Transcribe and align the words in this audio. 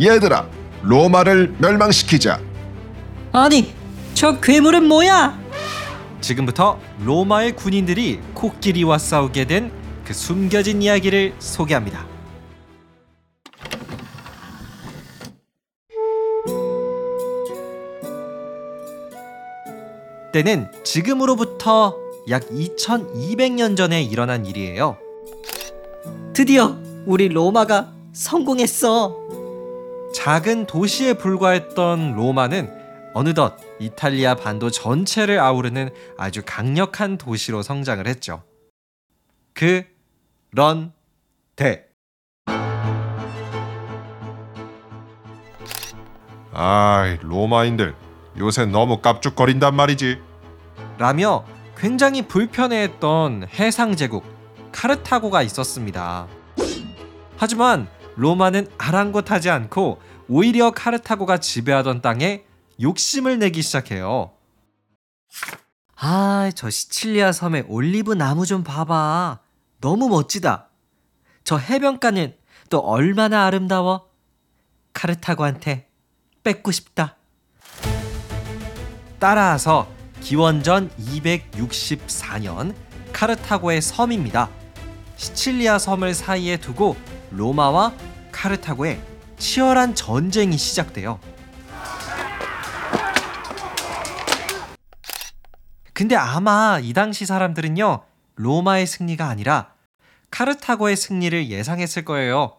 얘들아, 0.00 0.46
로마를 0.82 1.54
멸망시키자. 1.58 2.40
아니, 3.32 3.72
저 4.14 4.40
괴물은 4.40 4.86
뭐야? 4.88 5.40
지금부터 6.20 6.78
로마의 7.04 7.56
군인들이 7.56 8.20
코끼리와 8.34 8.98
싸우게 8.98 9.46
된 9.46 9.82
그 10.04 10.12
숨겨진 10.12 10.82
이야기를 10.82 11.34
소개합니다. 11.38 12.04
때는 20.32 20.70
지금으로부터 20.82 21.96
약 22.30 22.42
2200년 22.48 23.76
전에 23.76 24.02
일어난 24.02 24.46
일이에요. 24.46 24.96
드디어 26.32 26.76
우리 27.04 27.28
로마가 27.28 27.92
성공했어. 28.12 29.16
작은 30.14 30.66
도시에 30.66 31.14
불과했던 31.14 32.14
로마는 32.14 32.82
어느덧 33.14 33.56
이탈리아 33.78 34.34
반도 34.34 34.70
전체를 34.70 35.40
아우르는 35.40 35.90
아주 36.18 36.42
강력한 36.44 37.18
도시로 37.18 37.62
성장을 37.62 38.06
했죠. 38.06 38.42
그런데 39.54 40.92
아이, 46.54 47.16
로마인들 47.22 47.94
요새 48.38 48.66
너무 48.66 48.98
깝죽거린단 48.98 49.74
말이지. 49.74 50.18
라며 50.98 51.44
굉장히 51.76 52.26
불편해했던 52.28 53.48
해상 53.54 53.96
제국 53.96 54.24
카르타고가 54.72 55.42
있었습니다. 55.42 56.28
하지만 57.36 57.88
로마는 58.16 58.68
아랑곳하지 58.78 59.50
않고 59.50 60.00
오히려 60.28 60.70
카르타고가 60.70 61.38
지배하던 61.38 62.02
땅에 62.02 62.44
욕심을 62.80 63.38
내기 63.38 63.62
시작해요. 63.62 64.32
아, 65.96 66.50
저 66.54 66.68
시칠리아 66.68 67.32
섬의 67.32 67.66
올리브 67.68 68.14
나무 68.14 68.44
좀 68.44 68.64
봐봐. 68.64 69.40
너무 69.80 70.08
멋지다. 70.08 70.68
저 71.44 71.56
해변가는 71.56 72.34
또 72.70 72.78
얼마나 72.78 73.46
아름다워. 73.46 74.08
카르타고한테 74.92 75.88
뺏고 76.42 76.72
싶다. 76.72 77.16
따라서 79.18 79.88
기원전 80.20 80.90
264년 80.98 82.74
카르타고의 83.12 83.80
섬입니다. 83.80 84.50
시칠리아 85.16 85.78
섬을 85.78 86.14
사이에 86.14 86.56
두고 86.56 86.96
로마와 87.32 87.94
카르타고의 88.30 89.00
치열한 89.38 89.94
전쟁이 89.94 90.56
시작돼요. 90.56 91.18
근데 95.92 96.16
아마 96.16 96.78
이 96.82 96.92
당시 96.92 97.26
사람들은요, 97.26 98.02
로마의 98.36 98.86
승리가 98.86 99.28
아니라 99.28 99.72
카르타고의 100.30 100.96
승리를 100.96 101.48
예상했을 101.50 102.04
거예요. 102.04 102.56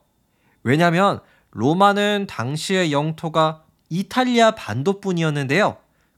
왜냐면 0.64 1.20
로마는 1.52 2.28
당시의 2.30 2.92
영토가 2.92 3.64
이탈리아 3.90 4.52
반도뿐이었는데요. 4.52 5.78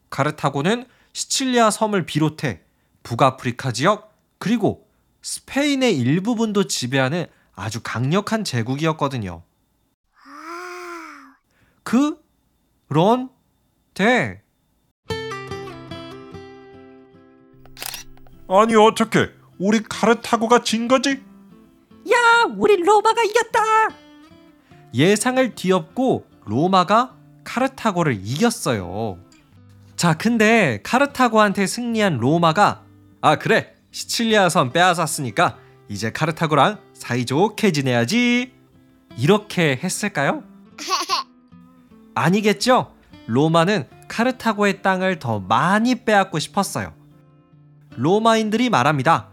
카르타고는 0.10 0.86
시칠리아 1.14 1.72
섬을 1.72 2.06
비롯해 2.06 2.62
북아프리카 3.04 3.72
지역 3.72 4.14
그리고 4.38 4.88
스페인의 5.22 5.98
일부분도 5.98 6.68
지배하는 6.68 7.28
아주 7.56 7.80
강력한 7.84 8.44
제국이었거든요. 8.44 9.44
그런데 11.84 13.30
아니 18.48 18.76
어떻게 18.76 19.32
우리 19.58 19.82
카르타고가 19.82 20.64
진 20.64 20.88
거지? 20.88 21.24
야, 22.12 22.46
우리 22.58 22.78
로마가 22.78 23.24
이겼다. 23.24 23.60
예상을 24.94 25.56
뒤엎고 25.56 26.28
로마가 26.46 27.16
카르타고를 27.44 28.20
이겼어요. 28.22 29.18
자, 29.96 30.14
근데 30.14 30.80
카르타고한테 30.84 31.68
승리한 31.68 32.18
로마가 32.18 32.84
아 33.22 33.36
그래 33.38 33.74
시칠리아 33.92 34.50
섬 34.50 34.72
빼앗았으니까 34.72 35.58
이제 35.88 36.12
카르타고랑 36.12 36.80
사이좋게 36.94 37.72
지내야지 37.72 38.52
이렇게 39.18 39.80
했을까요? 39.82 40.44
아니겠죠? 42.16 42.94
로마는 43.28 43.88
카르타고의 44.08 44.82
땅을 44.82 45.20
더 45.20 45.40
많이 45.40 45.96
빼앗고 46.06 46.40
싶었어요. 46.40 46.94
로마인들이 47.92 48.70
말합니다. 48.70 49.30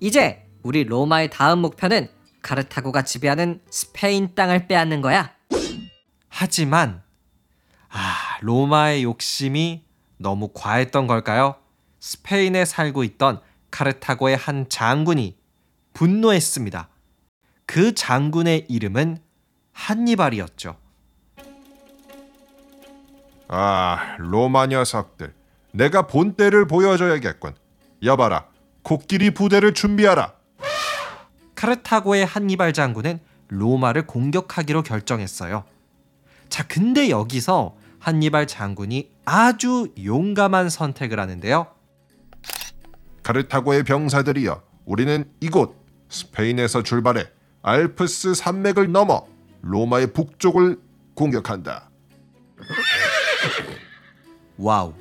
이제 0.00 0.46
우리 0.62 0.84
로마의 0.84 1.30
다음 1.30 1.60
목표는 1.60 2.08
카르타고가 2.42 3.02
지배하는 3.02 3.60
스페인 3.70 4.34
땅을 4.34 4.68
빼앗는 4.68 5.00
거야. 5.00 5.32
하지만 6.28 7.02
아, 7.90 8.38
로마의 8.42 9.02
욕심이 9.02 9.84
너무 10.18 10.50
과했던 10.54 11.06
걸까요? 11.06 11.56
스페인에 12.00 12.64
살고 12.64 13.02
있던 13.04 13.40
카르타고의 13.70 14.36
한 14.36 14.68
장군이 14.68 15.36
분노했습니다. 15.94 16.88
그 17.66 17.94
장군의 17.94 18.66
이름은 18.68 19.18
한니발이었죠. 19.72 20.76
아, 23.48 24.16
로마 24.18 24.66
녀석들. 24.66 25.34
내가 25.72 26.06
본때를 26.06 26.66
보여줘야겠군. 26.66 27.54
여봐라, 28.02 28.46
코끼리 28.82 29.32
부대를 29.32 29.74
준비하라. 29.74 30.34
카르타고의 31.54 32.24
한니발 32.24 32.72
장군은 32.72 33.20
로마를 33.48 34.06
공격하기로 34.06 34.82
결정했어요. 34.82 35.64
자, 36.48 36.66
근데 36.66 37.10
여기서 37.10 37.76
한니발 37.98 38.46
장군이 38.46 39.10
아주 39.24 39.92
용감한 40.02 40.70
선택을 40.70 41.18
하는데요. 41.18 41.66
카르타고의 43.28 43.82
병사들이여, 43.82 44.62
우리는 44.86 45.30
이곳 45.40 45.76
스페인에서 46.08 46.82
출발해 46.82 47.26
알프스 47.60 48.32
산맥을 48.32 48.90
넘어 48.90 49.26
로마의 49.60 50.14
북쪽을 50.14 50.80
공격한다. 51.12 51.90
와우. 54.56 54.94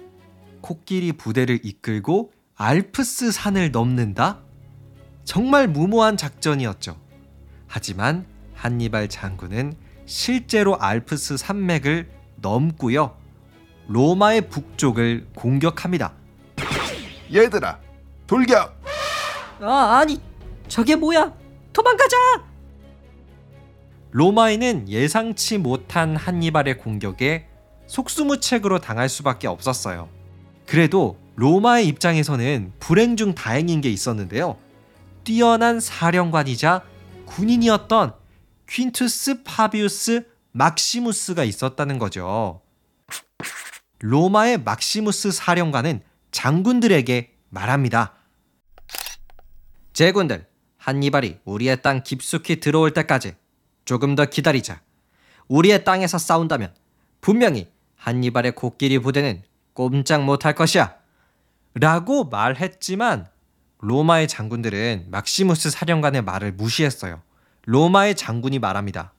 코끼리 0.60 1.14
부대를 1.14 1.62
이끌고 1.64 2.34
알프스 2.56 3.32
산을 3.32 3.72
넘는다? 3.72 4.40
정말 5.24 5.70
무모한 5.70 6.18
작전이었죠. 6.18 7.00
하지만 7.66 8.26
한니발 8.56 9.08
장군은 9.08 9.74
실제로 10.06 10.78
알프스 10.78 11.38
산맥을 11.38 12.10
넘고요. 12.42 13.16
로마의 13.88 14.50
북쪽을 14.50 15.28
공격합니다. 15.34 16.12
얘들아, 17.34 17.87
돌격! 18.28 18.78
아, 19.62 20.00
아니, 20.00 20.22
저게 20.68 20.96
뭐야? 20.96 21.34
도망가자. 21.72 22.18
로마인은 24.12 24.90
예상치 24.90 25.58
못한 25.58 26.16
한니발의 26.16 26.80
공격에 26.80 27.48
속수무책으로 27.88 28.80
당할 28.80 29.08
수밖에 29.10 29.48
없었어요. 29.48 30.10
그래도 30.66 31.18
로마의 31.36 31.88
입장에서는 31.88 32.74
불행 32.80 33.16
중 33.16 33.34
다행인 33.34 33.80
게 33.80 33.90
있었는데요. 33.90 34.58
뛰어난 35.24 35.80
사령관이자 35.80 36.84
군인이었던 37.26 38.14
퀸투스 38.70 39.44
파비우스 39.44 40.26
막시무스가 40.52 41.44
있었다는 41.44 42.00
거죠. 42.00 42.62
로마의 44.00 44.64
막시무스 44.64 45.32
사령관은 45.32 46.02
장군들에게 46.32 47.34
말합니다. 47.50 48.17
제군들, 49.98 50.46
한니발이 50.78 51.40
우리의 51.44 51.82
땅 51.82 52.04
깊숙이 52.04 52.60
들어올 52.60 52.94
때까지 52.94 53.34
조금 53.84 54.14
더 54.14 54.26
기다리자. 54.26 54.80
우리의 55.48 55.84
땅에서 55.86 56.20
싸운다면 56.20 56.72
분명히 57.20 57.68
한니발의 57.96 58.52
코끼리 58.52 59.00
부대는 59.00 59.42
꼼짝 59.74 60.24
못할 60.24 60.54
것이야. 60.54 60.94
라고 61.74 62.26
말했지만 62.26 63.26
로마의 63.80 64.28
장군들은 64.28 65.08
막시무스 65.10 65.72
사령관의 65.72 66.22
말을 66.22 66.52
무시했어요. 66.52 67.24
로마의 67.66 68.14
장군이 68.14 68.60
말합니다. 68.60 69.14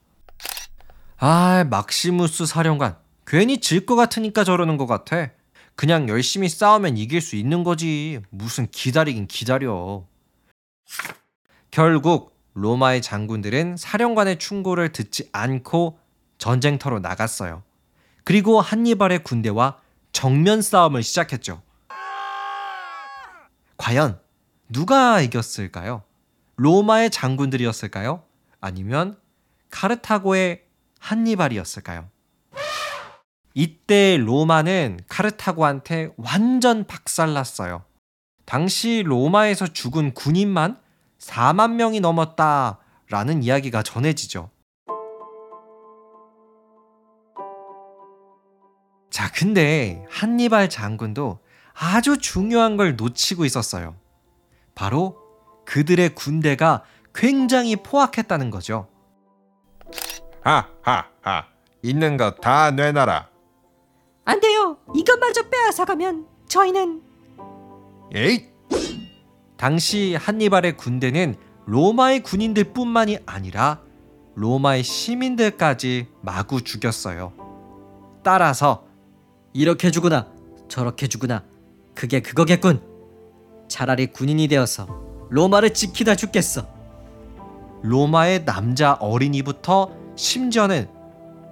아, 1.17 1.65
막시무스 1.69 2.45
사령관. 2.45 2.95
괜히 3.27 3.59
질 3.59 3.85
것 3.85 3.97
같으니까 3.97 4.45
저러는 4.45 4.77
것 4.77 4.85
같아. 4.85 5.31
그냥 5.75 6.07
열심히 6.07 6.47
싸우면 6.47 6.95
이길 6.95 7.19
수 7.19 7.35
있는 7.35 7.65
거지. 7.65 8.21
무슨 8.29 8.65
기다리긴 8.71 9.27
기다려. 9.27 10.05
결국 11.71 12.35
로마의 12.53 13.01
장군들은 13.01 13.77
사령관의 13.77 14.39
충고를 14.39 14.91
듣지 14.91 15.29
않고 15.31 15.99
전쟁터로 16.37 16.99
나갔어요. 16.99 17.63
그리고 18.23 18.61
한니발의 18.61 19.23
군대와 19.23 19.79
정면 20.11 20.61
싸움을 20.61 21.03
시작했죠. 21.03 21.61
과연 23.77 24.19
누가 24.67 25.21
이겼을까요? 25.21 26.03
로마의 26.57 27.11
장군들이었을까요? 27.11 28.23
아니면 28.59 29.17
카르타고의 29.69 30.63
한니발이었을까요? 30.99 32.09
이때 33.53 34.17
로마는 34.17 34.99
카르타고한테 35.07 36.09
완전 36.17 36.85
박살났어요. 36.85 37.83
당시 38.45 39.03
로마에서 39.05 39.67
죽은 39.67 40.13
군인만 40.13 40.77
4만 41.19 41.73
명이 41.73 41.99
넘었다라는 41.99 43.43
이야기가 43.43 43.83
전해지죠. 43.83 44.49
자, 49.09 49.31
근데 49.31 50.05
한니발 50.09 50.69
장군도 50.69 51.39
아주 51.73 52.17
중요한 52.19 52.77
걸 52.77 52.95
놓치고 52.95 53.45
있었어요. 53.45 53.95
바로 54.75 55.17
그들의 55.65 56.15
군대가 56.15 56.83
굉장히 57.13 57.75
포악했다는 57.75 58.49
거죠. 58.49 58.87
하하하. 60.43 61.45
있는 61.81 62.17
거 62.17 62.35
다 62.35 62.71
내놔라. 62.71 63.29
안 64.25 64.39
돼요. 64.39 64.77
이것마저 64.93 65.43
빼앗아가면 65.49 66.27
저희는 66.47 67.01
에잇! 68.13 68.49
당시 69.59 70.15
한니발의 70.15 70.77
군대는 70.77 71.35
로마의 71.65 72.23
군인들뿐만이 72.23 73.17
아니라 73.25 73.81
로마의 74.35 74.83
시민들까지 74.83 76.07
마구 76.21 76.61
죽였어요. 76.61 77.33
따라서 78.23 78.85
이렇게 79.51 79.91
죽으나 79.91 80.27
저렇게 80.69 81.07
죽으나 81.07 81.43
그게 81.93 82.21
그거겠군. 82.21 82.81
차라리 83.67 84.07
군인이 84.07 84.47
되어서 84.47 84.87
로마를 85.29 85.73
지키다 85.73 86.15
죽겠어. 86.15 86.65
로마의 87.83 88.45
남자 88.45 88.93
어린이부터 88.93 89.91
심지어는 90.15 90.87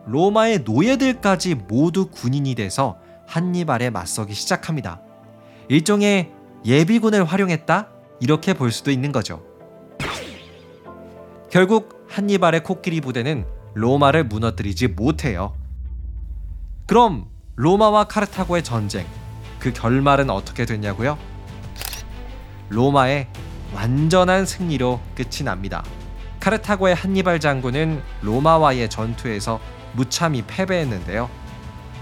로마의 0.06 0.60
노예들까지 0.60 1.56
모두 1.56 2.07
군인이 2.10 2.56
돼서 2.56 3.00
한니발에 3.27 3.89
맞서기 3.89 4.33
시작합니다. 4.33 5.01
일종의 5.68 6.31
예비군을 6.63 7.25
활용했다? 7.25 7.97
이렇게 8.19 8.54
볼 8.54 8.72
수도 8.72 8.92
있는 8.92 9.12
거죠. 9.12 9.44
결국 11.50 12.06
한니발의 12.10 12.64
코끼리 12.64 13.02
부대는 13.02 13.46
로마를 13.74 14.24
무너뜨리지 14.25 14.90
못해요. 14.90 15.56
그럼 16.86 17.28
로마와 17.56 18.06
카르타고의 18.06 18.64
전쟁, 18.64 19.06
그 19.60 19.72
결말은 19.74 20.30
어떻게 20.30 20.66
됐냐고요? 20.66 21.18
로마의 22.69 23.28
완전한 23.74 24.46
승리로 24.46 25.00
끝이 25.16 25.44
납니다. 25.44 25.84
카르타고의 26.40 26.96
한니발 26.96 27.40
장군은 27.40 28.02
로마와의 28.22 28.90
전투에서 28.90 29.60
무참히 29.94 30.44
패배했는데요. 30.46 31.30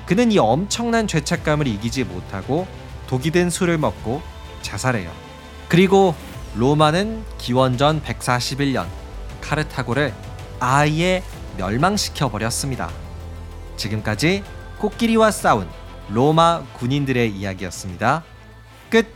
그는 0.06 0.32
이 0.32 0.38
엄청난 0.38 1.08
죄책감을 1.08 1.68
이기지 1.68 2.04
못하고 2.04 2.68
독이 3.08 3.32
든 3.32 3.50
술을 3.50 3.78
먹고 3.78 4.22
자살해요. 4.62 5.25
그리고 5.68 6.16
로마는 6.56 7.24
기원전 7.38 8.02
141년 8.02 8.88
카르타고를 9.42 10.14
아예 10.60 11.24
멸망시켜 11.58 12.30
버렸습니다. 12.30 12.90
지금까지 13.76 14.44
코끼리와 14.78 15.32
싸운 15.32 15.68
로마 16.10 16.64
군인들의 16.74 17.32
이야기였습니다. 17.32 18.24
끝. 18.90 19.08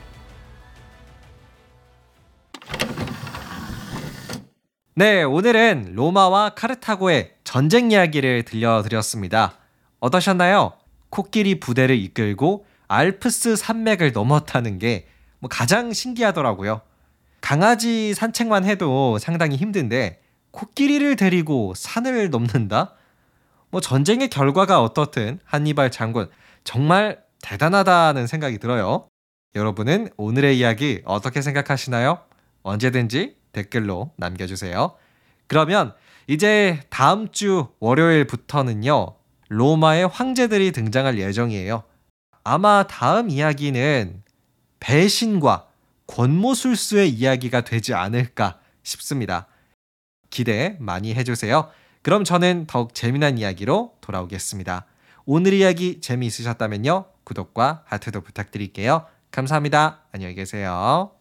네, 4.95 5.23
오늘은 5.23 5.93
로마와 5.95 6.49
카르타고의 6.55 7.35
전쟁 7.43 7.91
이야기를 7.91 8.43
들려드렸습니다. 8.43 9.53
어떠셨나요? 9.99 10.73
코끼리 11.09 11.59
부대를 11.59 11.97
이끌고 11.97 12.65
알프스 12.87 13.55
산맥을 13.55 14.11
넘었다는 14.11 14.79
게 14.79 15.07
뭐 15.39 15.49
가장 15.49 15.93
신기하더라고요. 15.93 16.81
강아지 17.41 18.13
산책만 18.13 18.65
해도 18.65 19.17
상당히 19.17 19.55
힘든데 19.55 20.21
코끼리를 20.51 21.15
데리고 21.15 21.73
산을 21.75 22.29
넘는다? 22.29 22.93
뭐 23.71 23.81
전쟁의 23.81 24.29
결과가 24.29 24.81
어떻든 24.81 25.39
한니발 25.45 25.91
장군 25.91 26.29
정말 26.63 27.23
대단하다는 27.41 28.27
생각이 28.27 28.57
들어요. 28.57 29.07
여러분은 29.55 30.09
오늘의 30.17 30.57
이야기 30.59 31.01
어떻게 31.05 31.41
생각하시나요? 31.41 32.19
언제든지 32.63 33.37
댓글로 33.51 34.11
남겨주세요. 34.17 34.95
그러면 35.47 35.93
이제 36.27 36.81
다음 36.89 37.31
주 37.31 37.69
월요일부터는요, 37.79 39.15
로마의 39.47 40.07
황제들이 40.07 40.71
등장할 40.71 41.17
예정이에요. 41.17 41.83
아마 42.43 42.85
다음 42.85 43.29
이야기는 43.31 44.21
배신과 44.79 45.67
권모술수의 46.07 47.09
이야기가 47.09 47.61
되지 47.61 47.93
않을까 47.93 48.59
싶습니다. 48.83 49.47
기대 50.29 50.77
많이 50.79 51.13
해주세요. 51.13 51.69
그럼 52.01 52.23
저는 52.23 52.65
더욱 52.67 52.93
재미난 52.93 53.37
이야기로 53.37 53.97
돌아오겠습니다. 54.01 54.85
오늘 55.25 55.53
이야기 55.53 56.01
재미있으셨다면요. 56.01 57.05
구독과 57.23 57.83
하트도 57.85 58.21
부탁드릴게요. 58.21 59.05
감사합니다. 59.31 60.01
안녕히 60.11 60.33
계세요. 60.33 61.11